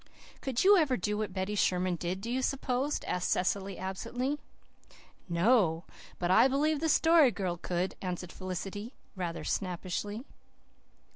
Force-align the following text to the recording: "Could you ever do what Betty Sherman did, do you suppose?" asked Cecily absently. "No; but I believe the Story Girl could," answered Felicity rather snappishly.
"Could 0.41 0.63
you 0.63 0.77
ever 0.77 0.97
do 0.97 1.15
what 1.19 1.31
Betty 1.31 1.53
Sherman 1.53 1.95
did, 1.95 2.21
do 2.21 2.31
you 2.31 2.41
suppose?" 2.41 2.99
asked 3.05 3.29
Cecily 3.29 3.77
absently. 3.77 4.39
"No; 5.29 5.83
but 6.17 6.31
I 6.31 6.47
believe 6.47 6.79
the 6.79 6.89
Story 6.89 7.29
Girl 7.29 7.55
could," 7.57 7.93
answered 8.01 8.31
Felicity 8.31 8.95
rather 9.15 9.43
snappishly. 9.43 10.25